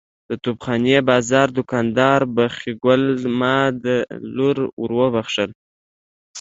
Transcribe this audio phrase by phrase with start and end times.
[0.29, 3.03] د توپ خانې بازار دوکاندار بخۍ ګل
[3.39, 3.79] ماد
[4.35, 5.55] لور ور وبخښله.